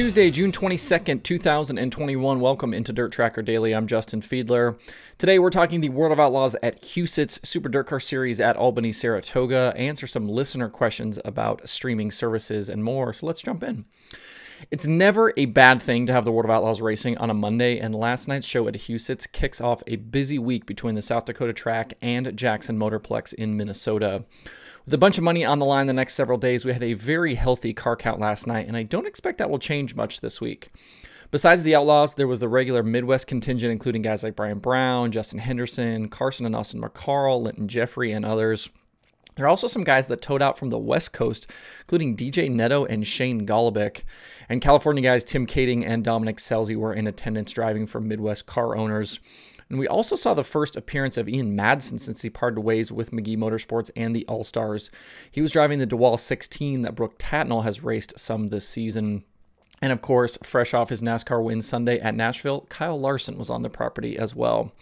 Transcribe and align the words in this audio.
Tuesday, 0.00 0.30
June 0.30 0.50
22nd, 0.50 1.22
2021. 1.22 2.40
Welcome 2.40 2.72
into 2.72 2.90
Dirt 2.90 3.12
Tracker 3.12 3.42
Daily. 3.42 3.74
I'm 3.74 3.86
Justin 3.86 4.22
Fiedler. 4.22 4.78
Today 5.18 5.38
we're 5.38 5.50
talking 5.50 5.82
the 5.82 5.90
World 5.90 6.10
of 6.10 6.18
Outlaws 6.18 6.56
at 6.62 6.80
Huset's 6.80 7.38
Super 7.46 7.68
Dirt 7.68 7.86
Car 7.86 8.00
Series 8.00 8.40
at 8.40 8.56
Albany, 8.56 8.92
Saratoga, 8.92 9.74
answer 9.76 10.06
some 10.06 10.26
listener 10.26 10.70
questions 10.70 11.18
about 11.22 11.68
streaming 11.68 12.10
services 12.10 12.70
and 12.70 12.82
more. 12.82 13.12
So 13.12 13.26
let's 13.26 13.42
jump 13.42 13.62
in. 13.62 13.84
It's 14.70 14.86
never 14.86 15.34
a 15.36 15.44
bad 15.44 15.82
thing 15.82 16.06
to 16.06 16.14
have 16.14 16.24
the 16.24 16.32
World 16.32 16.46
of 16.46 16.50
Outlaws 16.50 16.80
racing 16.80 17.18
on 17.18 17.28
a 17.28 17.34
Monday, 17.34 17.78
and 17.78 17.94
last 17.94 18.26
night's 18.26 18.46
show 18.46 18.66
at 18.68 18.74
Huset's 18.76 19.26
kicks 19.26 19.60
off 19.60 19.82
a 19.86 19.96
busy 19.96 20.38
week 20.38 20.64
between 20.64 20.94
the 20.94 21.02
South 21.02 21.26
Dakota 21.26 21.52
track 21.52 21.92
and 22.00 22.34
Jackson 22.38 22.78
Motorplex 22.78 23.34
in 23.34 23.54
Minnesota. 23.54 24.24
With 24.90 24.94
a 24.94 24.98
bunch 24.98 25.18
of 25.18 25.22
money 25.22 25.44
on 25.44 25.60
the 25.60 25.64
line 25.66 25.86
the 25.86 25.92
next 25.92 26.14
several 26.14 26.36
days, 26.36 26.64
we 26.64 26.72
had 26.72 26.82
a 26.82 26.94
very 26.94 27.36
healthy 27.36 27.72
car 27.72 27.94
count 27.94 28.18
last 28.18 28.48
night, 28.48 28.66
and 28.66 28.76
I 28.76 28.82
don't 28.82 29.06
expect 29.06 29.38
that 29.38 29.48
will 29.48 29.60
change 29.60 29.94
much 29.94 30.20
this 30.20 30.40
week. 30.40 30.72
Besides 31.30 31.62
the 31.62 31.76
Outlaws, 31.76 32.16
there 32.16 32.26
was 32.26 32.40
the 32.40 32.48
regular 32.48 32.82
Midwest 32.82 33.28
contingent, 33.28 33.70
including 33.70 34.02
guys 34.02 34.24
like 34.24 34.34
Brian 34.34 34.58
Brown, 34.58 35.12
Justin 35.12 35.38
Henderson, 35.38 36.08
Carson 36.08 36.44
and 36.44 36.56
Austin 36.56 36.80
McCarl, 36.82 37.40
Lynton 37.40 37.68
Jeffrey, 37.68 38.10
and 38.10 38.24
others. 38.24 38.68
There 39.36 39.46
are 39.46 39.48
also 39.48 39.68
some 39.68 39.84
guys 39.84 40.08
that 40.08 40.22
towed 40.22 40.42
out 40.42 40.58
from 40.58 40.70
the 40.70 40.78
West 40.78 41.12
Coast, 41.12 41.48
including 41.82 42.16
DJ 42.16 42.50
Netto 42.50 42.84
and 42.84 43.06
Shane 43.06 43.46
Golobic. 43.46 44.02
And 44.48 44.60
California 44.60 45.04
guys 45.04 45.22
Tim 45.22 45.46
Kaeding 45.46 45.86
and 45.86 46.02
Dominic 46.02 46.38
Scelzi 46.38 46.74
were 46.74 46.94
in 46.94 47.06
attendance 47.06 47.52
driving 47.52 47.86
for 47.86 48.00
Midwest 48.00 48.46
car 48.46 48.76
owners. 48.76 49.20
And 49.70 49.78
we 49.78 49.86
also 49.86 50.16
saw 50.16 50.34
the 50.34 50.44
first 50.44 50.76
appearance 50.76 51.16
of 51.16 51.28
Ian 51.28 51.56
Madsen 51.56 52.00
since 52.00 52.22
he 52.22 52.28
parted 52.28 52.60
ways 52.60 52.90
with 52.90 53.12
McGee 53.12 53.38
Motorsports 53.38 53.90
and 53.94 54.14
the 54.14 54.26
All 54.26 54.42
Stars. 54.42 54.90
He 55.30 55.40
was 55.40 55.52
driving 55.52 55.78
the 55.78 55.86
DeWalt 55.86 56.18
16 56.18 56.82
that 56.82 56.96
Brooke 56.96 57.18
Tatnall 57.18 57.62
has 57.62 57.84
raced 57.84 58.18
some 58.18 58.48
this 58.48 58.66
season. 58.66 59.24
And 59.80 59.92
of 59.92 60.02
course, 60.02 60.36
fresh 60.42 60.74
off 60.74 60.90
his 60.90 61.02
NASCAR 61.02 61.42
win 61.42 61.62
Sunday 61.62 62.00
at 62.00 62.14
Nashville, 62.16 62.66
Kyle 62.68 63.00
Larson 63.00 63.38
was 63.38 63.48
on 63.48 63.62
the 63.62 63.70
property 63.70 64.18
as 64.18 64.34
well. 64.34 64.72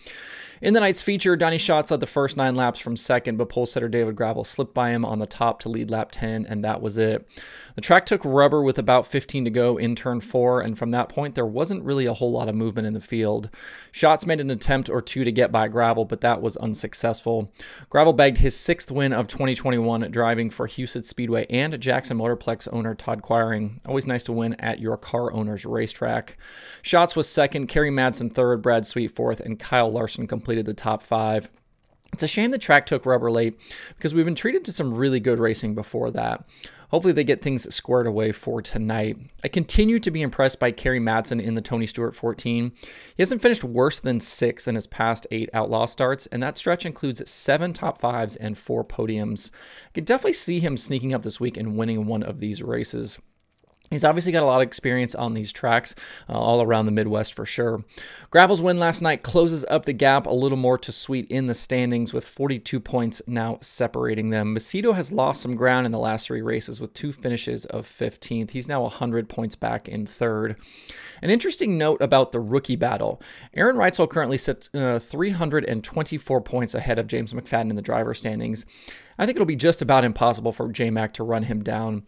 In 0.60 0.74
the 0.74 0.80
night's 0.80 1.02
feature, 1.02 1.36
Donny 1.36 1.58
Schatz 1.58 1.90
led 1.90 2.00
the 2.00 2.06
first 2.06 2.36
nine 2.36 2.56
laps 2.56 2.80
from 2.80 2.96
second, 2.96 3.36
but 3.36 3.48
pole 3.48 3.66
setter 3.66 3.88
David 3.88 4.16
Gravel 4.16 4.42
slipped 4.42 4.74
by 4.74 4.90
him 4.90 5.04
on 5.04 5.20
the 5.20 5.26
top 5.26 5.60
to 5.60 5.68
lead 5.68 5.88
lap 5.88 6.08
10, 6.10 6.46
and 6.46 6.64
that 6.64 6.82
was 6.82 6.98
it. 6.98 7.28
The 7.76 7.82
track 7.82 8.06
took 8.06 8.24
rubber 8.24 8.60
with 8.60 8.76
about 8.76 9.06
15 9.06 9.44
to 9.44 9.50
go 9.50 9.76
in 9.76 9.94
turn 9.94 10.20
four, 10.20 10.60
and 10.60 10.76
from 10.76 10.90
that 10.90 11.08
point, 11.08 11.36
there 11.36 11.46
wasn't 11.46 11.84
really 11.84 12.06
a 12.06 12.12
whole 12.12 12.32
lot 12.32 12.48
of 12.48 12.56
movement 12.56 12.88
in 12.88 12.92
the 12.92 13.00
field. 13.00 13.50
Schatz 13.92 14.26
made 14.26 14.40
an 14.40 14.50
attempt 14.50 14.90
or 14.90 15.00
two 15.00 15.22
to 15.22 15.30
get 15.30 15.52
by 15.52 15.68
Gravel, 15.68 16.04
but 16.04 16.20
that 16.22 16.42
was 16.42 16.56
unsuccessful. 16.56 17.52
Gravel 17.88 18.12
bagged 18.12 18.38
his 18.38 18.56
sixth 18.56 18.90
win 18.90 19.12
of 19.12 19.28
2021 19.28 20.10
driving 20.10 20.50
for 20.50 20.66
Huset 20.66 21.04
Speedway 21.04 21.46
and 21.48 21.78
Jackson 21.80 22.18
Motorplex 22.18 22.66
owner 22.72 22.96
Todd 22.96 23.22
Quiring. 23.22 23.80
Always 23.86 24.08
nice 24.08 24.24
to 24.24 24.32
win 24.32 24.54
at 24.54 24.80
your 24.80 24.96
car 24.96 25.32
owner's 25.32 25.64
racetrack. 25.64 26.36
Schatz 26.82 27.14
was 27.14 27.28
second, 27.28 27.68
Kerry 27.68 27.90
Madsen 27.90 28.34
third, 28.34 28.60
Brad 28.60 28.86
Sweet 28.86 29.14
fourth, 29.14 29.38
and 29.38 29.56
Kyle 29.56 29.92
Larson 29.92 30.26
completed 30.26 30.47
the 30.56 30.74
top 30.74 31.02
five. 31.02 31.50
It's 32.12 32.22
a 32.22 32.26
shame 32.26 32.50
the 32.50 32.58
track 32.58 32.86
took 32.86 33.04
rubber 33.04 33.30
late 33.30 33.58
because 33.96 34.14
we've 34.14 34.24
been 34.24 34.34
treated 34.34 34.64
to 34.64 34.72
some 34.72 34.94
really 34.94 35.20
good 35.20 35.38
racing 35.38 35.74
before 35.74 36.10
that. 36.12 36.44
Hopefully, 36.90 37.12
they 37.12 37.24
get 37.24 37.42
things 37.42 37.72
squared 37.74 38.06
away 38.06 38.32
for 38.32 38.62
tonight. 38.62 39.18
I 39.44 39.48
continue 39.48 39.98
to 39.98 40.10
be 40.10 40.22
impressed 40.22 40.58
by 40.58 40.72
Kerry 40.72 40.98
Madsen 40.98 41.42
in 41.42 41.54
the 41.54 41.60
Tony 41.60 41.86
Stewart 41.86 42.14
14. 42.14 42.72
He 43.14 43.22
hasn't 43.22 43.42
finished 43.42 43.62
worse 43.62 43.98
than 43.98 44.20
sixth 44.20 44.66
in 44.66 44.74
his 44.74 44.86
past 44.86 45.26
eight 45.30 45.50
Outlaw 45.52 45.84
starts, 45.84 46.26
and 46.28 46.42
that 46.42 46.56
stretch 46.56 46.86
includes 46.86 47.30
seven 47.30 47.74
top 47.74 48.00
fives 48.00 48.36
and 48.36 48.56
four 48.56 48.84
podiums. 48.84 49.50
I 49.88 49.90
can 49.92 50.04
definitely 50.04 50.32
see 50.32 50.60
him 50.60 50.78
sneaking 50.78 51.12
up 51.12 51.22
this 51.22 51.38
week 51.38 51.58
and 51.58 51.76
winning 51.76 52.06
one 52.06 52.22
of 52.22 52.40
these 52.40 52.62
races. 52.62 53.18
He's 53.90 54.04
obviously 54.04 54.32
got 54.32 54.42
a 54.42 54.46
lot 54.46 54.60
of 54.60 54.66
experience 54.66 55.14
on 55.14 55.34
these 55.34 55.52
tracks 55.52 55.94
uh, 56.28 56.32
all 56.32 56.62
around 56.62 56.86
the 56.86 56.92
Midwest 56.92 57.34
for 57.34 57.46
sure. 57.46 57.84
Gravel's 58.30 58.60
win 58.60 58.78
last 58.78 59.00
night 59.00 59.22
closes 59.22 59.64
up 59.70 59.86
the 59.86 59.92
gap 59.92 60.26
a 60.26 60.30
little 60.30 60.58
more 60.58 60.76
to 60.78 60.92
Sweet 60.92 61.30
in 61.30 61.46
the 61.46 61.54
standings 61.54 62.12
with 62.12 62.28
42 62.28 62.80
points 62.80 63.22
now 63.26 63.58
separating 63.62 64.30
them. 64.30 64.54
Macedo 64.54 64.94
has 64.94 65.10
lost 65.10 65.40
some 65.40 65.54
ground 65.54 65.86
in 65.86 65.92
the 65.92 65.98
last 65.98 66.26
three 66.26 66.42
races 66.42 66.80
with 66.80 66.92
two 66.92 67.12
finishes 67.12 67.64
of 67.66 67.86
15th. 67.86 68.50
He's 68.50 68.68
now 68.68 68.82
100 68.82 69.28
points 69.28 69.54
back 69.54 69.88
in 69.88 70.04
third. 70.04 70.56
An 71.22 71.30
interesting 71.30 71.78
note 71.78 72.02
about 72.02 72.32
the 72.32 72.40
rookie 72.40 72.76
battle 72.76 73.22
Aaron 73.54 73.76
Reutzel 73.76 74.08
currently 74.08 74.38
sits 74.38 74.68
uh, 74.74 74.98
324 74.98 76.40
points 76.42 76.74
ahead 76.74 76.98
of 76.98 77.06
James 77.06 77.32
McFadden 77.32 77.70
in 77.70 77.76
the 77.76 77.82
driver 77.82 78.14
standings. 78.14 78.66
I 79.18 79.26
think 79.26 79.36
it'll 79.36 79.46
be 79.46 79.56
just 79.56 79.82
about 79.82 80.04
impossible 80.04 80.52
for 80.52 80.70
J 80.70 80.90
Mac 80.90 81.12
to 81.14 81.24
run 81.24 81.42
him 81.42 81.62
down. 81.64 82.04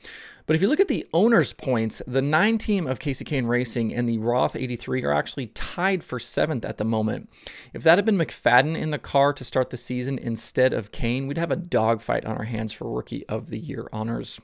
But 0.46 0.56
if 0.56 0.62
you 0.62 0.68
look 0.68 0.80
at 0.80 0.88
the 0.88 1.06
owner's 1.12 1.52
points, 1.52 2.02
the 2.06 2.22
nine 2.22 2.58
team 2.58 2.86
of 2.86 2.98
Kasey 2.98 3.24
Kahne 3.24 3.46
Racing 3.46 3.94
and 3.94 4.08
the 4.08 4.18
Roth 4.18 4.56
83 4.56 5.04
are 5.04 5.12
actually 5.12 5.48
tied 5.48 6.02
for 6.02 6.18
seventh 6.18 6.64
at 6.64 6.76
the 6.78 6.84
moment. 6.84 7.30
If 7.72 7.82
that 7.84 7.98
had 7.98 8.04
been 8.04 8.18
McFadden 8.18 8.76
in 8.76 8.90
the 8.90 8.98
car 8.98 9.32
to 9.32 9.44
start 9.44 9.70
the 9.70 9.76
season 9.76 10.18
instead 10.18 10.72
of 10.72 10.92
Kahne, 10.92 11.28
we'd 11.28 11.38
have 11.38 11.52
a 11.52 11.56
dogfight 11.56 12.24
on 12.24 12.36
our 12.36 12.44
hands 12.44 12.72
for 12.72 12.90
Rookie 12.90 13.26
of 13.28 13.50
the 13.50 13.58
Year 13.58 13.88
honors. 13.92 14.40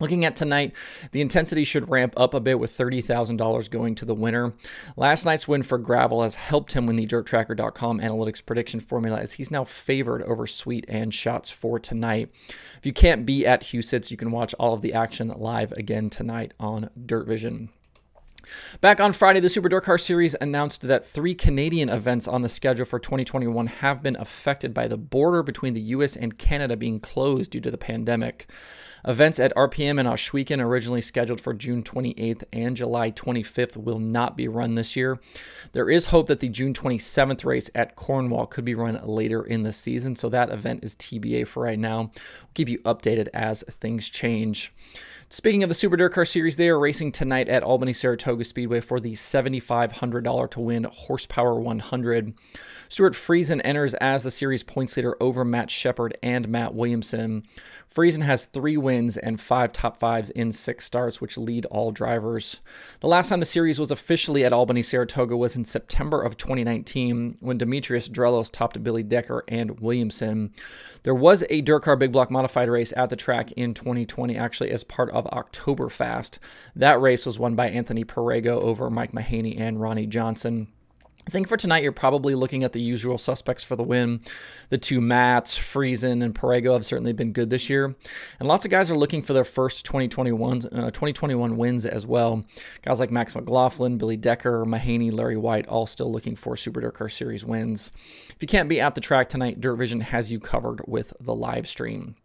Looking 0.00 0.24
at 0.24 0.36
tonight, 0.36 0.72
the 1.12 1.20
intensity 1.20 1.64
should 1.64 1.90
ramp 1.90 2.14
up 2.16 2.34
a 2.34 2.40
bit 2.40 2.58
with 2.58 2.76
$30,000 2.76 3.70
going 3.70 3.94
to 3.96 4.04
the 4.04 4.14
winner. 4.14 4.54
Last 4.96 5.24
night's 5.24 5.48
win 5.48 5.62
for 5.62 5.78
Gravel 5.78 6.22
has 6.22 6.36
helped 6.36 6.72
him 6.72 6.86
win 6.86 6.96
the 6.96 7.06
DirtTracker.com 7.06 8.00
analytics 8.00 8.44
prediction 8.44 8.80
formula 8.80 9.20
as 9.20 9.34
he's 9.34 9.50
now 9.50 9.64
favored 9.64 10.22
over 10.22 10.46
Sweet 10.46 10.84
and 10.88 11.12
Schatz 11.12 11.50
for 11.50 11.78
tonight. 11.78 12.30
If 12.78 12.86
you 12.86 12.92
can't 12.92 13.26
be 13.26 13.46
at 13.46 13.62
Huset's, 13.62 14.10
you 14.10 14.16
can 14.16 14.30
watch 14.30 14.54
all 14.58 14.74
of 14.74 14.82
the 14.82 14.92
action 14.92 15.28
live 15.28 15.72
again 15.72 16.10
tonight 16.10 16.54
on 16.60 16.90
Dirt 17.06 17.26
Vision. 17.26 17.70
Back 18.80 19.00
on 19.00 19.12
Friday, 19.12 19.40
the 19.40 19.48
Super 19.48 19.68
Dirt 19.68 19.84
Car 19.84 19.98
Series 19.98 20.36
announced 20.40 20.82
that 20.82 21.06
three 21.06 21.34
Canadian 21.34 21.88
events 21.88 22.28
on 22.28 22.42
the 22.42 22.48
schedule 22.48 22.84
for 22.84 22.98
2021 22.98 23.66
have 23.66 24.02
been 24.02 24.16
affected 24.16 24.72
by 24.72 24.88
the 24.88 24.96
border 24.96 25.42
between 25.42 25.74
the 25.74 25.80
US 25.80 26.16
and 26.16 26.38
Canada 26.38 26.76
being 26.76 27.00
closed 27.00 27.50
due 27.50 27.60
to 27.60 27.70
the 27.70 27.78
pandemic. 27.78 28.48
Events 29.04 29.38
at 29.38 29.54
RPM 29.54 29.98
and 29.98 30.08
Ohsweken, 30.08 30.60
originally 30.60 31.00
scheduled 31.00 31.40
for 31.40 31.54
June 31.54 31.82
28th 31.82 32.42
and 32.52 32.76
July 32.76 33.10
25th, 33.10 33.76
will 33.76 33.98
not 33.98 34.36
be 34.36 34.48
run 34.48 34.74
this 34.74 34.96
year. 34.96 35.20
There 35.72 35.88
is 35.88 36.06
hope 36.06 36.26
that 36.26 36.40
the 36.40 36.48
June 36.48 36.74
27th 36.74 37.44
race 37.44 37.70
at 37.74 37.96
Cornwall 37.96 38.46
could 38.46 38.64
be 38.64 38.74
run 38.74 39.00
later 39.04 39.42
in 39.42 39.62
the 39.62 39.72
season, 39.72 40.16
so 40.16 40.28
that 40.28 40.50
event 40.50 40.82
is 40.82 40.96
TBA 40.96 41.46
for 41.46 41.62
right 41.62 41.78
now. 41.78 41.98
We'll 41.98 42.52
keep 42.54 42.68
you 42.68 42.80
updated 42.80 43.28
as 43.32 43.62
things 43.70 44.08
change. 44.08 44.72
Speaking 45.30 45.62
of 45.62 45.68
the 45.68 45.74
Super 45.74 45.98
Dirt 45.98 46.14
Car 46.14 46.24
Series, 46.24 46.56
they 46.56 46.70
are 46.70 46.78
racing 46.78 47.12
tonight 47.12 47.50
at 47.50 47.62
Albany 47.62 47.92
Saratoga 47.92 48.44
Speedway 48.44 48.80
for 48.80 48.98
the 48.98 49.12
$7,500 49.12 50.50
to 50.52 50.60
win 50.60 50.84
Horsepower 50.84 51.60
100. 51.60 52.32
Stuart 52.88 53.12
Friesen 53.12 53.60
enters 53.62 53.92
as 53.94 54.22
the 54.22 54.30
series 54.30 54.62
points 54.62 54.96
leader 54.96 55.18
over 55.20 55.44
Matt 55.44 55.70
Sheppard 55.70 56.16
and 56.22 56.48
Matt 56.48 56.74
Williamson. 56.74 57.42
Friesen 57.92 58.22
has 58.22 58.46
three 58.46 58.78
wins 58.78 59.18
and 59.18 59.38
five 59.38 59.74
top 59.74 59.98
fives 59.98 60.30
in 60.30 60.52
six 60.52 60.86
starts, 60.86 61.20
which 61.20 61.36
lead 61.36 61.66
all 61.66 61.92
drivers. 61.92 62.60
The 63.00 63.06
last 63.06 63.28
time 63.28 63.40
the 63.40 63.46
series 63.46 63.78
was 63.78 63.90
officially 63.90 64.44
at 64.44 64.54
Albany 64.54 64.80
Saratoga 64.80 65.36
was 65.36 65.56
in 65.56 65.66
September 65.66 66.22
of 66.22 66.38
2019 66.38 67.36
when 67.40 67.58
Demetrios 67.58 68.08
Drellos 68.08 68.50
topped 68.50 68.82
Billy 68.82 69.02
Decker 69.02 69.44
and 69.48 69.78
Williamson. 69.80 70.54
There 71.02 71.14
was 71.14 71.44
a 71.50 71.60
Dirt 71.60 71.82
Car 71.82 71.96
Big 71.96 72.12
Block 72.12 72.30
modified 72.30 72.70
race 72.70 72.92
at 72.96 73.10
the 73.10 73.16
track 73.16 73.52
in 73.52 73.74
2020, 73.74 74.36
actually 74.36 74.70
as 74.70 74.84
part 74.84 75.10
of 75.10 75.17
Oktoberfest. 75.26 76.38
That 76.74 77.00
race 77.00 77.26
was 77.26 77.38
won 77.38 77.54
by 77.54 77.68
Anthony 77.68 78.04
Perrego 78.04 78.60
over 78.60 78.90
Mike 78.90 79.12
Mahaney 79.12 79.58
and 79.60 79.80
Ronnie 79.80 80.06
Johnson. 80.06 80.68
I 81.28 81.30
think 81.30 81.46
for 81.46 81.58
tonight, 81.58 81.82
you're 81.82 81.92
probably 81.92 82.34
looking 82.34 82.64
at 82.64 82.72
the 82.72 82.80
usual 82.80 83.18
suspects 83.18 83.62
for 83.62 83.76
the 83.76 83.82
win. 83.82 84.22
The 84.70 84.78
two 84.78 84.98
Mats, 84.98 85.58
Friesen, 85.58 86.24
and 86.24 86.34
Perrego 86.34 86.72
have 86.72 86.86
certainly 86.86 87.12
been 87.12 87.34
good 87.34 87.50
this 87.50 87.68
year. 87.68 87.94
And 88.40 88.48
lots 88.48 88.64
of 88.64 88.70
guys 88.70 88.90
are 88.90 88.96
looking 88.96 89.20
for 89.20 89.34
their 89.34 89.44
first 89.44 89.84
2021, 89.84 90.62
uh, 90.72 90.90
2021 90.90 91.58
wins 91.58 91.84
as 91.84 92.06
well. 92.06 92.46
Guys 92.80 92.98
like 92.98 93.10
Max 93.10 93.34
McLaughlin, 93.34 93.98
Billy 93.98 94.16
Decker, 94.16 94.64
Mahaney, 94.64 95.12
Larry 95.12 95.36
Wight, 95.36 95.66
all 95.68 95.86
still 95.86 96.10
looking 96.10 96.34
for 96.34 96.56
Super 96.56 96.90
Car 96.90 97.10
Series 97.10 97.44
wins. 97.44 97.90
If 98.30 98.40
you 98.40 98.48
can't 98.48 98.70
be 98.70 98.80
at 98.80 98.94
the 98.94 99.02
track 99.02 99.28
tonight, 99.28 99.60
Dirt 99.60 99.76
Vision 99.76 100.00
has 100.00 100.32
you 100.32 100.40
covered 100.40 100.80
with 100.88 101.12
the 101.20 101.34
live 101.34 101.68
stream. 101.68 102.16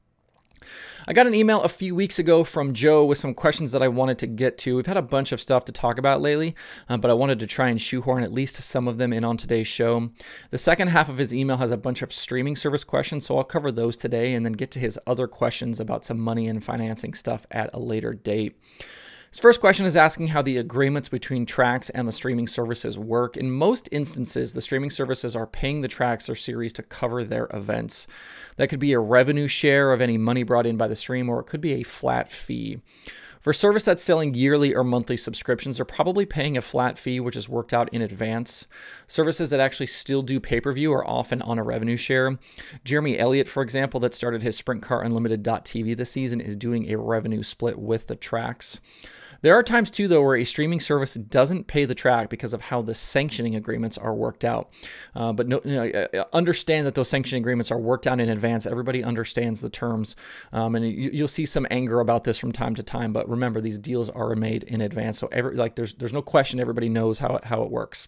I 1.07 1.13
got 1.13 1.27
an 1.27 1.33
email 1.33 1.61
a 1.61 1.69
few 1.69 1.95
weeks 1.95 2.17
ago 2.17 2.43
from 2.43 2.73
Joe 2.73 3.03
with 3.05 3.17
some 3.17 3.33
questions 3.33 3.71
that 3.73 3.83
I 3.83 3.87
wanted 3.89 4.17
to 4.19 4.27
get 4.27 4.57
to. 4.59 4.75
We've 4.75 4.85
had 4.85 4.97
a 4.97 5.01
bunch 5.01 5.31
of 5.31 5.41
stuff 5.41 5.65
to 5.65 5.71
talk 5.71 5.97
about 5.97 6.21
lately, 6.21 6.55
uh, 6.87 6.97
but 6.97 7.11
I 7.11 7.13
wanted 7.13 7.39
to 7.39 7.47
try 7.47 7.69
and 7.69 7.81
shoehorn 7.81 8.23
at 8.23 8.31
least 8.31 8.55
some 8.55 8.87
of 8.87 8.97
them 8.97 9.11
in 9.11 9.23
on 9.23 9.35
today's 9.35 9.67
show. 9.67 10.09
The 10.51 10.57
second 10.57 10.89
half 10.89 11.09
of 11.09 11.17
his 11.17 11.33
email 11.33 11.57
has 11.57 11.71
a 11.71 11.77
bunch 11.77 12.01
of 12.01 12.13
streaming 12.13 12.55
service 12.55 12.83
questions, 12.83 13.25
so 13.25 13.37
I'll 13.37 13.43
cover 13.43 13.71
those 13.71 13.97
today 13.97 14.33
and 14.33 14.45
then 14.45 14.53
get 14.53 14.71
to 14.71 14.79
his 14.79 14.99
other 15.05 15.27
questions 15.27 15.79
about 15.79 16.05
some 16.05 16.19
money 16.19 16.47
and 16.47 16.63
financing 16.63 17.13
stuff 17.13 17.45
at 17.51 17.69
a 17.73 17.79
later 17.79 18.13
date. 18.13 18.57
His 19.33 19.39
first 19.39 19.61
question 19.61 19.87
is 19.87 19.95
asking 19.95 20.27
how 20.27 20.43
the 20.43 20.57
agreements 20.57 21.09
between 21.09 21.47
tracks 21.47 21.89
and 21.89 22.07
the 22.07 22.11
streaming 22.11 22.45
services 22.45 22.99
work. 22.99 23.35
In 23.35 23.49
most 23.49 23.89
instances, 23.91 24.53
the 24.53 24.61
streaming 24.61 24.91
services 24.91 25.35
are 25.35 25.47
paying 25.47 25.81
the 25.81 25.87
tracks 25.87 26.29
or 26.29 26.35
series 26.35 26.71
to 26.73 26.83
cover 26.83 27.23
their 27.23 27.47
events. 27.51 28.05
That 28.57 28.67
could 28.69 28.77
be 28.77 28.93
a 28.93 28.99
revenue 28.99 29.47
share 29.47 29.91
of 29.91 30.01
any 30.01 30.19
money 30.19 30.43
brought 30.43 30.67
in 30.67 30.77
by 30.77 30.87
the 30.87 30.95
stream, 30.95 31.29
or 31.29 31.39
it 31.39 31.47
could 31.47 31.61
be 31.61 31.71
a 31.71 31.81
flat 31.81 32.31
fee. 32.31 32.81
For 33.39 33.53
service 33.53 33.85
that's 33.85 34.03
selling 34.03 34.35
yearly 34.35 34.75
or 34.75 34.83
monthly 34.83 35.17
subscriptions, 35.17 35.77
they're 35.77 35.85
probably 35.85 36.27
paying 36.27 36.55
a 36.55 36.61
flat 36.61 36.99
fee, 36.99 37.19
which 37.19 37.35
is 37.35 37.49
worked 37.49 37.73
out 37.73 37.91
in 37.91 38.03
advance. 38.03 38.67
Services 39.07 39.49
that 39.49 39.59
actually 39.59 39.87
still 39.87 40.21
do 40.21 40.39
pay 40.39 40.61
per 40.61 40.71
view 40.71 40.93
are 40.93 41.07
often 41.07 41.41
on 41.41 41.57
a 41.57 41.63
revenue 41.63 41.97
share. 41.97 42.37
Jeremy 42.83 43.17
Elliott, 43.17 43.49
for 43.49 43.63
example, 43.63 43.99
that 44.01 44.13
started 44.13 44.43
his 44.43 44.55
Sprint 44.55 44.83
Car 44.83 45.01
Unlimited.tv 45.01 45.97
this 45.97 46.11
season, 46.11 46.39
is 46.39 46.55
doing 46.55 46.91
a 46.91 46.99
revenue 46.99 47.41
split 47.41 47.79
with 47.79 48.05
the 48.05 48.15
tracks. 48.15 48.79
There 49.43 49.53
are 49.55 49.61
times 49.61 49.91
too, 49.91 50.07
though, 50.07 50.23
where 50.23 50.37
a 50.37 50.45
streaming 50.45 50.79
service 50.79 51.15
doesn't 51.15 51.67
pay 51.67 51.83
the 51.83 51.93
track 51.93 52.29
because 52.29 52.53
of 52.53 52.61
how 52.61 52.81
the 52.81 52.93
sanctioning 52.93 53.55
agreements 53.55 53.97
are 53.97 54.15
worked 54.15 54.45
out. 54.45 54.71
Uh, 55.13 55.33
but 55.33 55.49
no, 55.49 55.59
you 55.65 55.75
know, 55.75 55.89
uh, 55.89 56.17
uh, 56.17 56.23
understand 56.31 56.87
that 56.87 56.95
those 56.95 57.09
sanctioning 57.09 57.43
agreements 57.43 57.69
are 57.69 57.77
worked 57.77 58.07
out 58.07 58.21
in 58.21 58.29
advance. 58.29 58.65
Everybody 58.65 59.03
understands 59.03 59.59
the 59.59 59.69
terms, 59.69 60.15
um, 60.53 60.75
and 60.75 60.89
you, 60.89 61.21
will 61.21 61.27
see 61.27 61.45
some 61.45 61.67
anger 61.69 61.99
about 61.99 62.23
this 62.23 62.37
from 62.37 62.53
time 62.53 62.73
to 62.75 62.83
time. 62.83 63.11
But 63.11 63.27
remember, 63.29 63.59
these 63.59 63.77
deals 63.77 64.09
are 64.09 64.33
made 64.33 64.63
in 64.63 64.79
advance, 64.79 65.19
so 65.19 65.27
every 65.33 65.55
like 65.55 65.75
there's 65.75 65.93
there's 65.95 66.13
no 66.13 66.21
question. 66.21 66.61
Everybody 66.61 66.87
knows 66.87 67.19
how 67.19 67.39
how 67.43 67.63
it 67.63 67.69
works. 67.69 68.07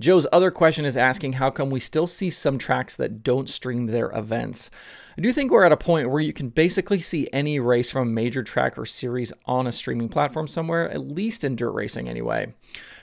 Joe's 0.00 0.26
other 0.32 0.50
question 0.50 0.84
is 0.84 0.96
asking 0.96 1.34
how 1.34 1.50
come 1.50 1.70
we 1.70 1.80
still 1.80 2.06
see 2.06 2.30
some 2.30 2.58
tracks 2.58 2.96
that 2.96 3.22
don't 3.22 3.48
stream 3.48 3.86
their 3.86 4.10
events? 4.10 4.70
I 5.18 5.22
do 5.22 5.32
think 5.32 5.50
we're 5.50 5.64
at 5.64 5.72
a 5.72 5.76
point 5.76 6.10
where 6.10 6.20
you 6.20 6.32
can 6.32 6.50
basically 6.50 7.00
see 7.00 7.28
any 7.32 7.58
race 7.58 7.90
from 7.90 8.08
a 8.08 8.12
major 8.12 8.42
track 8.42 8.76
or 8.76 8.84
series 8.84 9.32
on 9.46 9.66
a 9.66 9.72
streaming 9.72 10.10
platform 10.10 10.46
somewhere, 10.46 10.90
at 10.90 11.00
least 11.00 11.42
in 11.42 11.56
dirt 11.56 11.72
racing 11.72 12.08
anyway. 12.08 12.52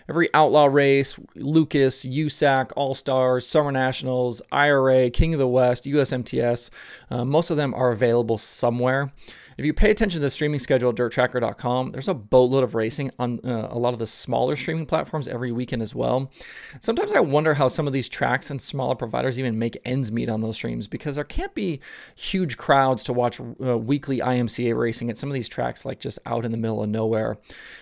Every 0.09 0.29
Outlaw 0.33 0.65
race, 0.65 1.17
Lucas, 1.35 2.03
USAC, 2.05 2.71
All 2.75 2.93
Stars, 2.93 3.47
Summer 3.47 3.71
Nationals, 3.71 4.41
IRA, 4.51 5.09
King 5.09 5.33
of 5.33 5.39
the 5.39 5.47
West, 5.47 5.85
USMTS, 5.85 6.69
uh, 7.09 7.23
most 7.25 7.49
of 7.49 7.57
them 7.57 7.73
are 7.73 7.91
available 7.91 8.37
somewhere. 8.37 9.11
If 9.57 9.65
you 9.65 9.73
pay 9.73 9.91
attention 9.91 10.19
to 10.19 10.25
the 10.25 10.29
streaming 10.29 10.59
schedule 10.59 10.89
at 10.89 10.95
dirttracker.com, 10.95 11.91
there's 11.91 12.07
a 12.07 12.13
boatload 12.13 12.63
of 12.63 12.75
racing 12.75 13.11
on 13.19 13.39
uh, 13.43 13.67
a 13.69 13.77
lot 13.77 13.93
of 13.93 13.99
the 13.99 14.07
smaller 14.07 14.55
streaming 14.55 14.85
platforms 14.85 15.27
every 15.27 15.51
weekend 15.51 15.81
as 15.81 15.93
well. 15.93 16.31
Sometimes 16.79 17.13
I 17.13 17.19
wonder 17.19 17.53
how 17.53 17.67
some 17.67 17.87
of 17.87 17.93
these 17.93 18.09
tracks 18.09 18.49
and 18.49 18.61
smaller 18.61 18.95
providers 18.95 19.37
even 19.39 19.59
make 19.59 19.77
ends 19.85 20.11
meet 20.11 20.29
on 20.29 20.41
those 20.41 20.55
streams 20.55 20.87
because 20.87 21.15
there 21.15 21.23
can't 21.23 21.53
be 21.53 21.79
huge 22.15 22.57
crowds 22.57 23.03
to 23.03 23.13
watch 23.13 23.39
uh, 23.39 23.77
weekly 23.77 24.19
IMCA 24.19 24.77
racing 24.77 25.09
at 25.09 25.17
some 25.17 25.29
of 25.29 25.33
these 25.33 25.49
tracks, 25.49 25.85
like 25.85 25.99
just 25.99 26.19
out 26.25 26.45
in 26.45 26.51
the 26.51 26.57
middle 26.57 26.81
of 26.81 26.89
nowhere. 26.89 27.37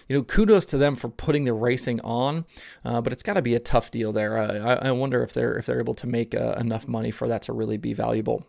You 0.07 0.17
know, 0.17 0.23
kudos 0.23 0.65
to 0.67 0.77
them 0.77 0.95
for 0.95 1.09
putting 1.09 1.45
the 1.45 1.53
racing 1.53 2.01
on, 2.01 2.45
uh, 2.83 3.01
but 3.01 3.13
it's 3.13 3.23
got 3.23 3.33
to 3.33 3.41
be 3.41 3.55
a 3.55 3.59
tough 3.59 3.91
deal 3.91 4.11
there. 4.11 4.37
I, 4.37 4.89
I, 4.89 4.91
wonder 4.91 5.23
if 5.23 5.33
they're 5.33 5.53
if 5.57 5.65
they're 5.65 5.79
able 5.79 5.95
to 5.95 6.07
make 6.07 6.35
uh, 6.35 6.55
enough 6.59 6.87
money 6.87 7.11
for 7.11 7.27
that 7.27 7.43
to 7.43 7.53
really 7.53 7.77
be 7.77 7.93
valuable. 7.93 8.45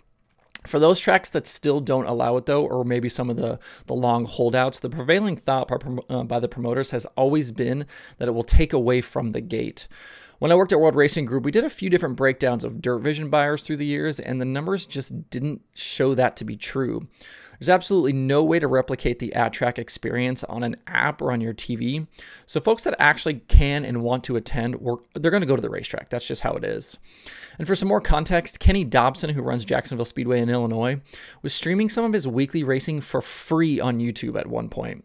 For 0.67 0.79
those 0.79 1.01
tracks 1.01 1.29
that 1.31 1.47
still 1.47 1.81
don't 1.81 2.07
allow 2.07 2.37
it, 2.37 2.47
though, 2.47 2.65
or 2.65 2.85
maybe 2.85 3.09
some 3.09 3.29
of 3.29 3.37
the, 3.37 3.59
the 3.87 3.95
long 3.95 4.27
holdouts, 4.27 4.81
the 4.81 4.91
prevailing 4.91 5.37
thought 5.37 5.71
uh, 6.09 6.23
by 6.25 6.39
the 6.39 6.49
promoters 6.49 6.91
has 6.91 7.05
always 7.17 7.51
been 7.51 7.87
that 8.19 8.29
it 8.29 8.33
will 8.33 8.45
take 8.45 8.73
away 8.73 9.01
from 9.01 9.31
the 9.31 9.41
gate. 9.41 9.89
When 10.39 10.51
I 10.51 10.57
worked 10.57 10.73
at 10.73 10.81
World 10.81 10.97
Racing 10.97 11.27
Group, 11.27 11.45
we 11.45 11.53
did 11.53 11.65
a 11.65 11.71
few 11.71 11.89
different 11.89 12.17
breakdowns 12.17 12.65
of 12.65 12.83
Dirt 12.83 12.99
Vision 12.99 13.31
buyers 13.31 13.63
through 13.63 13.77
the 13.77 13.87
years, 13.87 14.19
and 14.19 14.41
the 14.41 14.45
numbers 14.45 14.87
just 14.87 15.31
didn't 15.31 15.63
show 15.73 16.15
that 16.17 16.37
to 16.37 16.45
be 16.45 16.57
true. 16.57 17.03
There's 17.63 17.69
absolutely 17.69 18.13
no 18.13 18.43
way 18.43 18.59
to 18.59 18.67
replicate 18.67 19.21
the 19.21 19.33
ad 19.35 19.53
track 19.53 19.79
experience 19.79 20.43
on 20.43 20.65
an 20.65 20.75
app 20.89 21.23
or 21.23 21.31
on 21.31 21.41
your 21.41 21.55
TV. 21.55 22.09
So 22.45 22.61
folks 22.61 22.83
that 22.83 22.97
actually 22.99 23.35
can 23.47 23.85
and 23.85 24.03
want 24.03 24.25
to 24.25 24.35
attend, 24.35 24.85
they're 25.15 25.31
going 25.31 25.43
to 25.43 25.47
go 25.47 25.55
to 25.55 25.63
the 25.63 25.71
racetrack. 25.71 26.09
That's 26.09 26.27
just 26.27 26.43
how 26.43 26.55
it 26.55 26.65
is. 26.65 26.99
And 27.61 27.69
for 27.69 27.77
some 27.77 27.87
more 27.87 28.01
context, 28.01 28.59
Kenny 28.59 28.83
Dobson, 28.83 29.31
who 29.31 29.43
runs 29.43 29.65
Jacksonville 29.65 30.05
Speedway 30.05 30.41
in 30.41 30.51
Illinois, 30.51 31.01
was 31.43 31.55
streaming 31.55 31.89
some 31.89 32.05
of 32.05 32.13
his 32.13 32.27
weekly 32.27 32.65
racing 32.65 33.01
for 33.01 33.21
free 33.21 33.79
on 33.79 34.01
YouTube 34.01 34.37
at 34.37 34.49
one 34.49 34.69
point. 34.69 35.05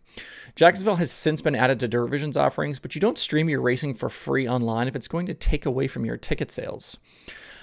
Jacksonville 0.55 0.95
has 0.95 1.11
since 1.11 1.43
been 1.43 1.53
added 1.53 1.79
to 1.81 1.87
Dirt 1.87 2.37
offerings, 2.37 2.79
but 2.79 2.95
you 2.95 3.01
don't 3.01 3.19
stream 3.19 3.49
your 3.49 3.61
racing 3.61 3.93
for 3.93 4.09
free 4.09 4.49
online 4.49 4.87
if 4.87 4.95
it's 4.95 5.07
going 5.07 5.27
to 5.27 5.35
take 5.35 5.67
away 5.67 5.87
from 5.87 6.05
your 6.05 6.17
ticket 6.17 6.49
sales. 6.49 6.97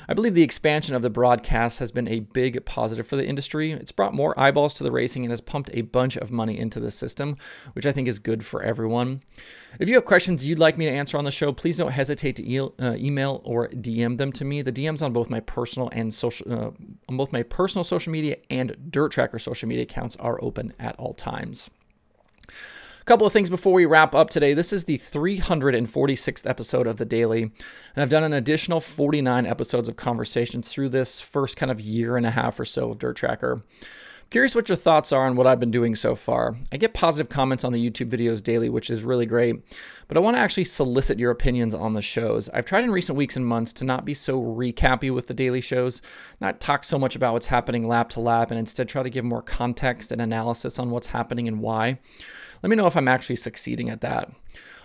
I 0.08 0.14
believe 0.14 0.34
the 0.34 0.42
expansion 0.42 0.94
of 0.94 1.02
the 1.02 1.10
broadcast 1.10 1.78
has 1.78 1.90
been 1.90 2.08
a 2.08 2.20
big 2.20 2.64
positive 2.64 3.06
for 3.06 3.16
the 3.16 3.26
industry. 3.26 3.72
It's 3.72 3.92
brought 3.92 4.14
more 4.14 4.38
eyeballs 4.38 4.74
to 4.74 4.84
the 4.84 4.92
racing 4.92 5.24
and 5.24 5.30
has 5.30 5.40
pumped 5.40 5.70
a 5.72 5.82
bunch 5.82 6.16
of 6.16 6.30
money 6.30 6.58
into 6.58 6.80
the 6.80 6.90
system, 6.90 7.36
which 7.72 7.86
I 7.86 7.92
think 7.92 8.08
is 8.08 8.18
good 8.18 8.44
for 8.44 8.62
everyone. 8.62 9.22
If 9.78 9.88
you 9.88 9.94
have 9.94 10.04
questions 10.04 10.44
you'd 10.44 10.58
like 10.58 10.78
me 10.78 10.84
to 10.84 10.90
answer 10.90 11.18
on 11.18 11.24
the 11.24 11.30
show, 11.32 11.52
please 11.52 11.78
don't 11.78 11.92
hesitate 11.92 12.36
to 12.36 12.46
e- 12.46 12.60
uh, 12.60 12.94
email 12.96 13.40
or 13.44 13.68
DM 13.68 14.18
them 14.18 14.32
to 14.32 14.44
me. 14.44 14.62
The 14.62 14.72
DMs 14.72 15.02
on 15.02 15.12
both 15.12 15.30
my 15.30 15.40
personal 15.40 15.88
and 15.92 16.12
social, 16.12 16.52
uh, 16.52 16.70
on 17.08 17.16
both 17.16 17.32
my 17.32 17.42
personal 17.42 17.84
social 17.84 18.12
media 18.12 18.36
and 18.50 18.76
Dirt 18.90 19.12
Tracker 19.12 19.38
social 19.38 19.68
media 19.68 19.84
accounts 19.84 20.16
are 20.16 20.38
open 20.42 20.74
at 20.78 20.96
all 20.96 21.14
times. 21.14 21.70
A 23.04 23.06
couple 23.06 23.26
of 23.26 23.34
things 23.34 23.50
before 23.50 23.74
we 23.74 23.84
wrap 23.84 24.14
up 24.14 24.30
today. 24.30 24.54
This 24.54 24.72
is 24.72 24.86
the 24.86 24.96
346th 24.96 26.48
episode 26.48 26.86
of 26.86 26.96
The 26.96 27.04
Daily, 27.04 27.42
and 27.42 27.52
I've 27.96 28.08
done 28.08 28.24
an 28.24 28.32
additional 28.32 28.80
49 28.80 29.44
episodes 29.44 29.88
of 29.88 29.96
conversations 29.96 30.70
through 30.70 30.88
this 30.88 31.20
first 31.20 31.58
kind 31.58 31.70
of 31.70 31.82
year 31.82 32.16
and 32.16 32.24
a 32.24 32.30
half 32.30 32.58
or 32.58 32.64
so 32.64 32.92
of 32.92 32.98
Dirt 32.98 33.16
Tracker. 33.16 33.60
Curious 34.34 34.56
what 34.56 34.68
your 34.68 34.74
thoughts 34.74 35.12
are 35.12 35.28
on 35.28 35.36
what 35.36 35.46
I've 35.46 35.60
been 35.60 35.70
doing 35.70 35.94
so 35.94 36.16
far. 36.16 36.56
I 36.72 36.76
get 36.76 36.92
positive 36.92 37.28
comments 37.28 37.62
on 37.62 37.72
the 37.72 37.78
YouTube 37.78 38.10
videos 38.10 38.42
daily, 38.42 38.68
which 38.68 38.90
is 38.90 39.04
really 39.04 39.26
great, 39.26 39.62
but 40.08 40.16
I 40.16 40.20
want 40.20 40.36
to 40.36 40.40
actually 40.40 40.64
solicit 40.64 41.20
your 41.20 41.30
opinions 41.30 41.72
on 41.72 41.94
the 41.94 42.02
shows. 42.02 42.48
I've 42.48 42.64
tried 42.64 42.82
in 42.82 42.90
recent 42.90 43.16
weeks 43.16 43.36
and 43.36 43.46
months 43.46 43.72
to 43.74 43.84
not 43.84 44.04
be 44.04 44.12
so 44.12 44.42
recappy 44.42 45.14
with 45.14 45.28
the 45.28 45.34
daily 45.34 45.60
shows, 45.60 46.02
not 46.40 46.58
talk 46.58 46.82
so 46.82 46.98
much 46.98 47.14
about 47.14 47.32
what's 47.32 47.46
happening 47.46 47.86
lap 47.86 48.08
to 48.08 48.20
lap, 48.20 48.50
and 48.50 48.58
instead 48.58 48.88
try 48.88 49.04
to 49.04 49.08
give 49.08 49.24
more 49.24 49.40
context 49.40 50.10
and 50.10 50.20
analysis 50.20 50.80
on 50.80 50.90
what's 50.90 51.06
happening 51.06 51.46
and 51.46 51.60
why. 51.60 52.00
Let 52.60 52.70
me 52.70 52.74
know 52.74 52.88
if 52.88 52.96
I'm 52.96 53.06
actually 53.06 53.36
succeeding 53.36 53.88
at 53.88 54.00
that. 54.00 54.32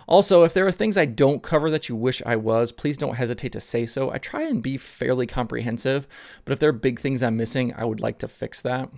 Also, 0.06 0.44
if 0.44 0.54
there 0.54 0.66
are 0.68 0.72
things 0.72 0.96
I 0.96 1.06
don't 1.06 1.42
cover 1.42 1.72
that 1.72 1.88
you 1.88 1.96
wish 1.96 2.22
I 2.24 2.36
was, 2.36 2.70
please 2.70 2.96
don't 2.96 3.16
hesitate 3.16 3.50
to 3.54 3.60
say 3.60 3.84
so. 3.84 4.12
I 4.12 4.18
try 4.18 4.42
and 4.42 4.62
be 4.62 4.76
fairly 4.76 5.26
comprehensive, 5.26 6.06
but 6.44 6.52
if 6.52 6.60
there 6.60 6.68
are 6.68 6.72
big 6.72 7.00
things 7.00 7.20
I'm 7.20 7.36
missing, 7.36 7.74
I 7.74 7.84
would 7.84 8.00
like 8.00 8.18
to 8.18 8.28
fix 8.28 8.60
that. 8.60 8.90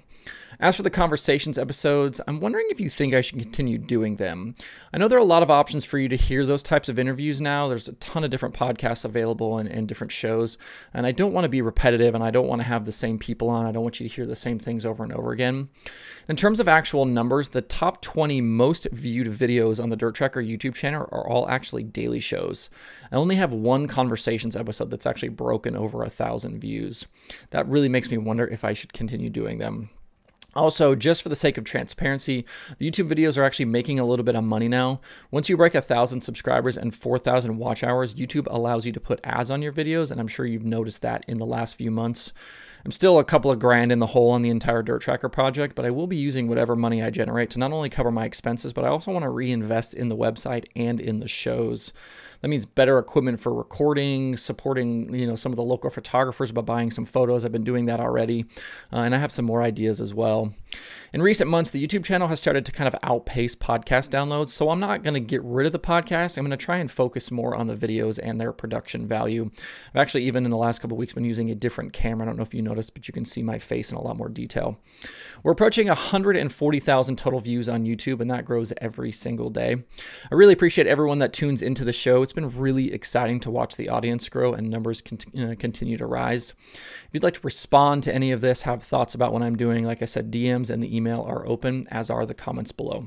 As 0.61 0.77
for 0.77 0.83
the 0.83 0.91
conversations 0.91 1.59
episodes, 1.59 2.21
I'm 2.27 2.41
wondering 2.41 2.67
if 2.69 2.79
you 2.79 2.89
think 2.89 3.15
I 3.15 3.21
should 3.21 3.39
continue 3.39 3.79
doing 3.79 4.17
them. 4.17 4.55
I 4.93 4.99
know 4.99 5.09
there 5.09 5.19
are 5.19 5.21
a 5.21 5.25
lot 5.25 5.43
of 5.43 5.51
options 5.51 5.85
for 5.85 5.99
you 5.99 6.09
to 6.09 6.17
hear 6.17 6.45
those 6.45 6.63
types 6.63 6.89
of 6.89 6.99
interviews 6.99 7.41
now. 7.41 7.69
There's 7.69 7.89
a 7.89 7.95
ton 7.95 8.23
of 8.23 8.31
different 8.31 8.55
podcasts 8.55 9.05
available 9.05 9.59
and, 9.59 9.69
and 9.69 9.89
different 9.89 10.13
shows, 10.13 10.59
and 10.93 11.07
I 11.07 11.13
don't 11.13 11.33
want 11.33 11.45
to 11.45 11.49
be 11.49 11.63
repetitive 11.63 12.15
and 12.15 12.23
I 12.23 12.31
don't 12.31 12.47
want 12.47 12.61
to 12.61 12.69
have 12.69 12.85
the 12.85 12.93
same 12.93 13.19
people 13.19 13.49
on. 13.49 13.67
I 13.67 13.73
don't 13.73 13.83
want 13.83 13.99
you 13.99 14.09
to 14.09 14.15
hear 14.15 14.27
the 14.27 14.37
same 14.37 14.59
things 14.59 14.85
over 14.85 15.03
and 15.03 15.13
over 15.13 15.33
again. 15.33 15.71
In 16.29 16.37
terms 16.37 16.61
of 16.61 16.69
actual 16.69 17.07
numbers, 17.07 17.49
the 17.49 17.63
top 17.63 18.03
20 18.03 18.41
most 18.41 18.87
viewed 18.93 19.29
videos 19.29 19.83
on 19.83 19.89
the 19.89 19.97
Dirt 19.97 20.15
Tracker 20.15 20.43
YouTube 20.43 20.75
channel 20.75 21.09
are 21.11 21.27
all 21.27 21.49
actually 21.49 21.83
daily 21.83 22.21
shows. 22.21 22.69
I 23.11 23.17
only 23.17 23.37
have 23.37 23.53
one 23.53 23.89
conversations 23.89 24.55
episode 24.55 24.91
that's 24.91 25.07
actually 25.07 25.31
broken 25.31 25.77
over 25.77 26.03
a 26.03 26.11
thousand 26.11 26.61
views. 26.61 27.07
That 27.51 27.69
really 27.69 27.89
makes 27.89 28.11
me 28.11 28.19
wonder 28.19 28.47
if 28.47 28.65
I 28.65 28.75
should 28.75 28.93
continue 28.93 29.31
doing 29.31 29.59
them. 29.59 29.91
Also, 30.55 30.95
just 30.95 31.23
for 31.23 31.31
the 31.31 31.37
sake 31.37 31.57
of 31.57 31.65
transparency, 31.65 32.45
the 32.79 32.91
YouTube 32.91 33.09
videos 33.09 33.39
are 33.39 33.45
actually 33.45 33.65
making 33.65 33.99
a 33.99 34.05
little 34.05 34.25
bit 34.25 34.37
of 34.37 34.45
money 34.45 34.69
now. 34.69 35.01
Once 35.31 35.49
you 35.49 35.57
break 35.57 35.75
a 35.75 35.81
thousand 35.81 36.21
subscribers 36.21 36.77
and 36.77 36.95
4,000 36.95 37.57
watch 37.57 37.83
hours, 37.83 38.15
YouTube 38.15 38.47
allows 38.51 38.85
you 38.85 38.93
to 38.93 39.01
put 39.01 39.21
ads 39.25 39.51
on 39.51 39.63
your 39.63 39.73
videos, 39.73 40.11
and 40.11 40.21
I'm 40.21 40.29
sure 40.29 40.45
you've 40.45 40.65
noticed 40.65 41.01
that 41.03 41.25
in 41.27 41.39
the 41.39 41.47
last 41.47 41.77
few 41.77 41.91
months. 41.91 42.33
I'm 42.85 42.91
still 42.91 43.19
a 43.19 43.25
couple 43.25 43.51
of 43.51 43.61
grand 43.61 43.93
in 43.93 44.01
the 44.01 44.09
hole 44.09 44.33
on 44.33 44.43
the 44.43 44.51
entire 44.51 44.83
Dirt 44.83 45.03
Tracker 45.03 45.29
project, 45.29 45.77
but 45.77 45.87
I 45.87 45.91
will 45.91 46.09
be 46.09 46.17
using 46.17 46.49
whatever 46.49 46.75
money 46.75 47.01
I 47.01 47.11
generate 47.11 47.51
to 47.51 47.59
not 47.59 47.73
only 47.73 47.89
cover 47.89 48.11
my 48.11 48.25
expenses, 48.25 48.73
but 48.73 48.85
I 48.85 48.89
also 48.89 49.13
want 49.13 49.23
to 49.23 49.29
reinvest 49.29 49.95
in 49.95 50.09
the 50.09 50.17
website 50.17 50.65
and 50.75 51.01
in 51.01 51.21
the 51.21 51.29
shows. 51.29 51.93
That 52.43 52.49
means 52.49 52.67
better 52.67 52.99
equipment 52.99 53.41
for 53.41 53.55
recording, 53.55 54.37
supporting 54.37 55.15
you 55.15 55.27
know 55.27 55.37
some 55.37 55.53
of 55.53 55.57
the 55.57 55.63
local 55.63 55.91
photographers 55.91 56.53
by 56.53 56.61
buying 56.61 56.91
some 56.91 57.05
photos. 57.05 57.45
I've 57.45 57.53
been 57.53 57.65
doing 57.65 57.87
that 57.87 58.01
already, 58.01 58.45
uh, 58.93 58.99
and 58.99 59.15
I 59.15 59.19
have 59.19 59.33
some 59.33 59.45
more 59.45 59.63
ideas 59.63 60.01
as 60.01 60.13
well. 60.13 60.53
In 61.13 61.23
recent 61.23 61.51
months, 61.51 61.71
the 61.71 61.87
YouTube 61.87 62.05
channel 62.05 62.29
has 62.29 62.41
started 62.41 62.65
to 62.67 62.73
kind 62.73 62.89
of 62.89 62.97
outpace 63.03 63.55
podcast 63.55 64.09
downloads, 64.09 64.49
so 64.49 64.71
I'm 64.71 64.81
not 64.81 65.03
going 65.03 65.15
to 65.15 65.21
get 65.21 65.43
rid 65.45 65.67
of 65.67 65.73
the 65.73 65.79
podcast. 65.79 66.39
I'm 66.39 66.45
going 66.45 66.51
to 66.51 66.57
try 66.57 66.79
and 66.79 66.91
focus 66.91 67.31
more 67.31 67.55
on 67.55 67.67
the 67.67 67.77
videos 67.77 68.19
and 68.21 68.41
their 68.41 68.53
production 68.53 69.07
value. 69.07 69.51
I've 69.95 70.01
actually, 70.01 70.25
even 70.25 70.45
in 70.45 70.51
the 70.51 70.57
last 70.57 70.81
couple 70.81 70.97
weeks, 70.97 71.13
been 71.13 71.25
using 71.25 71.51
a 71.51 71.55
different 71.55 71.93
camera. 71.93 72.25
I 72.25 72.27
don't 72.27 72.39
know 72.39 72.43
if 72.43 72.55
you 72.55 72.63
noticed, 72.63 72.95
but 72.95 73.07
you 73.07 73.15
can 73.15 73.27
see 73.27 73.43
my 73.43 73.59
face 73.59 73.91
in 73.91 73.97
a 73.97 74.03
lot 74.03 74.17
more 74.17 74.31
detail. 74.31 74.79
We're 75.43 75.53
approaching 75.53 75.89
140,000 75.89 77.17
total 77.17 77.41
views 77.41 77.69
on 77.69 77.85
YouTube, 77.85 78.21
and 78.21 78.31
that 78.31 78.47
grows 78.47 78.73
every 78.81 79.13
single 79.13 79.51
day. 79.51 79.77
I 80.31 80.35
really 80.35 80.55
appreciate 80.55 80.87
everyone 80.87 81.19
that 81.19 81.35
tunes 81.35 81.61
into 81.61 81.85
the 81.85 81.93
show. 81.93 82.23
It's 82.23 82.32
been 82.33 82.49
really 82.49 82.93
exciting 82.93 83.41
to 83.41 83.51
watch 83.51 83.77
the 83.77 83.89
audience 83.89 84.29
grow 84.29 84.53
and 84.53 84.69
numbers 84.69 85.03
uh, 85.03 85.55
continue 85.59 85.97
to 85.97 86.07
rise. 86.07 86.55
If 86.73 87.11
you'd 87.13 87.23
like 87.23 87.35
to 87.35 87.41
respond 87.43 88.03
to 88.05 88.15
any 88.15 88.33
of 88.33 88.41
this, 88.41 88.63
have 88.63 88.83
thoughts 88.83 89.15
about 89.15 89.33
what 89.33 89.43
I'm 89.43 89.57
doing, 89.57 89.85
like 89.85 90.03
I 90.03 90.07
said, 90.07 90.33
DMs 90.33 90.71
and 90.71 90.83
the 90.83 90.95
email 90.95 91.23
are 91.23 91.47
open, 91.47 91.87
as 91.91 92.11
are 92.11 92.27
the 92.27 92.35
comments 92.35 92.73
below. 92.73 93.07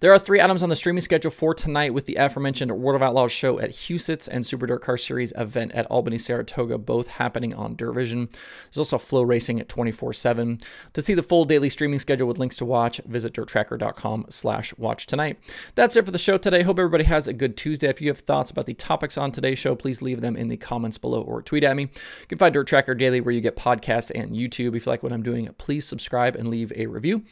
There 0.00 0.12
are 0.12 0.18
three 0.18 0.40
items 0.40 0.62
on 0.62 0.68
the 0.68 0.76
streaming 0.76 1.00
schedule 1.00 1.30
for 1.30 1.54
tonight 1.54 1.94
with 1.94 2.06
the 2.06 2.16
aforementioned 2.16 2.72
World 2.72 2.96
of 2.96 3.02
Outlaws 3.02 3.32
show 3.32 3.58
at 3.58 3.70
Huset's 3.70 4.28
and 4.28 4.44
Super 4.46 4.66
Dirt 4.66 4.82
Car 4.82 4.96
Series 4.96 5.32
event 5.36 5.72
at 5.72 5.86
Albany 5.86 6.18
Saratoga, 6.18 6.78
both 6.78 7.08
happening 7.08 7.54
on 7.54 7.76
Dirtvision. 7.76 8.30
There's 8.64 8.78
also 8.78 8.98
FloRacing 8.98 9.60
at 9.60 9.68
24-7. 9.68 10.62
To 10.92 11.02
see 11.02 11.14
the 11.14 11.22
full 11.22 11.44
daily 11.44 11.70
streaming 11.70 11.98
schedule 11.98 12.28
with 12.28 12.38
links 12.38 12.56
to 12.58 12.64
watch, 12.64 12.98
visit 13.06 13.32
dirttracker.com 13.32 14.26
slash 14.28 14.76
watch 14.76 15.06
tonight. 15.06 15.38
That's 15.74 15.96
it 15.96 16.04
for 16.04 16.10
the 16.10 16.18
show 16.18 16.38
today. 16.38 16.62
Hope 16.62 16.78
everybody 16.78 17.04
has 17.04 17.26
a 17.26 17.32
good 17.32 17.56
Tuesday. 17.56 17.88
If 17.88 18.00
you 18.00 18.08
have 18.08 18.20
thoughts 18.20 18.50
about 18.50 18.66
the 18.66 18.74
topics 18.74 19.16
on 19.16 19.32
today's 19.32 19.58
show, 19.58 19.74
please 19.74 20.02
leave 20.02 20.20
them 20.20 20.36
in 20.36 20.48
the 20.48 20.56
comments 20.56 20.98
below 20.98 21.22
or 21.22 21.42
tweet 21.42 21.64
at 21.64 21.76
me. 21.76 21.84
You 21.84 22.26
can 22.28 22.38
find 22.38 22.52
Dirt 22.52 22.66
Tracker 22.66 22.94
Daily 22.94 23.20
where 23.20 23.34
you 23.34 23.40
get 23.40 23.56
podcasts 23.56 24.10
and 24.14 24.32
YouTube. 24.32 24.76
If 24.76 24.86
you 24.86 24.90
like 24.90 25.02
what 25.02 25.12
I'm 25.12 25.22
doing, 25.22 25.48
please 25.58 25.86
subscribe 25.86 26.36
and 26.36 26.48
leave 26.48 26.72
a 26.76 26.86
review. 26.86 27.24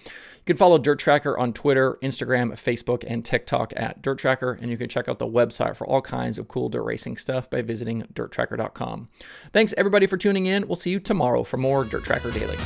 You 0.45 0.47
can 0.47 0.57
follow 0.57 0.79
Dirt 0.79 0.99
Tracker 0.99 1.39
on 1.39 1.53
Twitter, 1.53 1.99
Instagram, 2.23 2.53
Facebook, 2.53 3.05
and 3.07 3.25
TikTok 3.25 3.73
at 3.77 4.03
Dirt 4.03 4.19
Tracker, 4.19 4.59
and 4.61 4.71
you 4.71 4.77
can 4.77 4.89
check 4.89 5.09
out 5.09 5.19
the 5.19 5.27
website 5.27 5.77
for 5.77 5.87
all 5.87 6.03
kinds 6.03 6.39
of 6.39 6.49
cool 6.49 6.69
dirt 6.69 6.83
racing 6.83 7.17
stuff 7.17 7.51
by 7.51 7.63
visiting 7.63 8.03
dirttracker.com. 8.15 9.09
Thanks 9.53 9.75
everybody 9.77 10.07
for 10.07 10.17
tuning 10.17 10.47
in. 10.47 10.67
We'll 10.67 10.77
see 10.77 10.91
you 10.91 11.01
tomorrow 11.01 11.43
for 11.43 11.57
more 11.57 11.85
Dirt 11.85 12.05
Tracker 12.05 12.31
Daily. 12.31 12.59